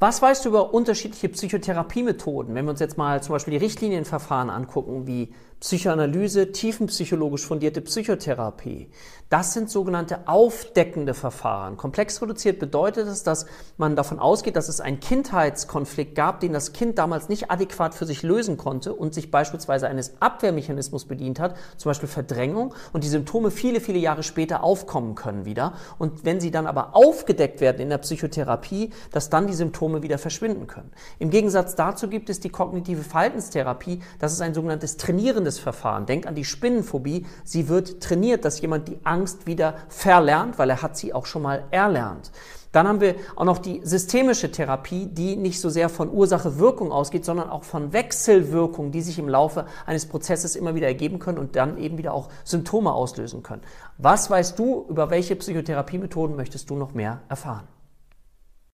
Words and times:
Was 0.00 0.20
weißt 0.20 0.44
du 0.44 0.48
über 0.48 0.74
unterschiedliche 0.74 1.28
Psychotherapiemethoden? 1.28 2.54
Wenn 2.54 2.64
wir 2.64 2.72
uns 2.72 2.80
jetzt 2.80 2.98
mal 2.98 3.22
zum 3.22 3.34
Beispiel 3.34 3.52
die 3.52 3.64
Richtlinienverfahren 3.64 4.50
angucken, 4.50 5.06
wie 5.06 5.32
Psychoanalyse, 5.60 6.52
tiefenpsychologisch 6.52 7.46
fundierte 7.46 7.80
Psychotherapie. 7.80 8.90
Das 9.30 9.54
sind 9.54 9.70
sogenannte 9.70 10.28
aufdeckende 10.28 11.14
Verfahren. 11.14 11.78
Komplex 11.78 12.20
reduziert 12.20 12.58
bedeutet 12.58 13.08
es, 13.08 13.22
dass 13.22 13.46
man 13.78 13.96
davon 13.96 14.18
ausgeht, 14.18 14.56
dass 14.56 14.68
es 14.68 14.82
einen 14.82 15.00
Kindheitskonflikt 15.00 16.14
gab, 16.14 16.40
den 16.40 16.52
das 16.52 16.74
Kind 16.74 16.98
damals 16.98 17.30
nicht 17.30 17.50
adäquat 17.50 17.94
für 17.94 18.04
sich 18.04 18.22
lösen 18.22 18.58
konnte 18.58 18.92
und 18.92 19.14
sich 19.14 19.30
beispielsweise 19.30 19.88
eines 19.88 20.20
Abwehrmechanismus 20.20 21.06
bedient 21.06 21.40
hat, 21.40 21.56
zum 21.78 21.88
Beispiel 21.88 22.10
Verdrängung, 22.10 22.74
und 22.92 23.02
die 23.02 23.08
Symptome 23.08 23.50
viele, 23.50 23.80
viele 23.80 23.98
Jahre 23.98 24.22
später 24.22 24.62
aufkommen 24.62 25.14
können 25.14 25.46
wieder. 25.46 25.72
Und 25.98 26.26
wenn 26.26 26.40
sie 26.40 26.50
dann 26.50 26.66
aber 26.66 26.94
aufgedeckt 26.94 27.62
werden 27.62 27.80
in 27.80 27.88
der 27.88 27.98
Psychotherapie, 27.98 28.90
dass 29.12 29.30
dann 29.30 29.46
die 29.46 29.54
Symptome 29.54 29.83
wieder 30.02 30.18
verschwinden 30.18 30.66
können. 30.66 30.90
Im 31.18 31.30
Gegensatz 31.30 31.74
dazu 31.74 32.08
gibt 32.08 32.30
es 32.30 32.40
die 32.40 32.48
kognitive 32.48 33.02
Verhaltenstherapie. 33.02 34.00
Das 34.18 34.32
ist 34.32 34.40
ein 34.40 34.54
sogenanntes 34.54 34.96
trainierendes 34.96 35.58
Verfahren. 35.58 36.06
Denk 36.06 36.26
an 36.26 36.34
die 36.34 36.44
Spinnenphobie. 36.44 37.26
Sie 37.44 37.68
wird 37.68 38.02
trainiert, 38.02 38.44
dass 38.44 38.60
jemand 38.60 38.88
die 38.88 38.98
Angst 39.04 39.46
wieder 39.46 39.74
verlernt, 39.88 40.58
weil 40.58 40.70
er 40.70 40.82
hat 40.82 40.96
sie 40.96 41.12
auch 41.12 41.26
schon 41.26 41.42
mal 41.42 41.64
erlernt. 41.70 42.32
Dann 42.74 42.88
haben 42.88 43.00
wir 43.00 43.14
auch 43.36 43.44
noch 43.44 43.58
die 43.58 43.82
systemische 43.84 44.50
Therapie, 44.50 45.06
die 45.06 45.36
nicht 45.36 45.60
so 45.60 45.68
sehr 45.68 45.88
von 45.88 46.10
Ursache-Wirkung 46.10 46.90
ausgeht, 46.90 47.24
sondern 47.24 47.48
auch 47.48 47.62
von 47.62 47.92
Wechselwirkungen, 47.92 48.90
die 48.90 49.00
sich 49.00 49.16
im 49.20 49.28
Laufe 49.28 49.66
eines 49.86 50.06
Prozesses 50.06 50.56
immer 50.56 50.74
wieder 50.74 50.88
ergeben 50.88 51.20
können 51.20 51.38
und 51.38 51.54
dann 51.54 51.78
eben 51.78 51.98
wieder 51.98 52.12
auch 52.12 52.30
Symptome 52.42 52.92
auslösen 52.92 53.44
können. 53.44 53.62
Was 53.98 54.28
weißt 54.28 54.58
du, 54.58 54.86
über 54.88 55.08
welche 55.10 55.36
Psychotherapiemethoden 55.36 56.34
möchtest 56.34 56.68
du 56.68 56.74
noch 56.74 56.94
mehr 56.94 57.20
erfahren? 57.28 57.68